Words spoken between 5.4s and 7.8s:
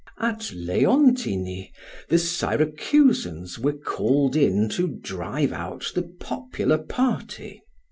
out the popular party.